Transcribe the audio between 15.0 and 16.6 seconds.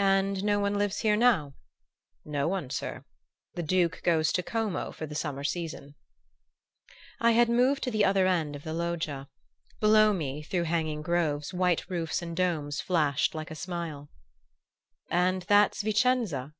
"And that's Vicenza?"